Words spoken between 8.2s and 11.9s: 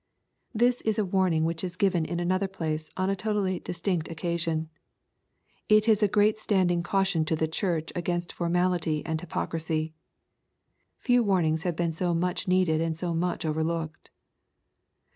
formality jind hypocrisy. Few warnings have